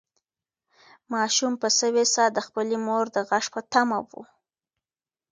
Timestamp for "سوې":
1.79-2.03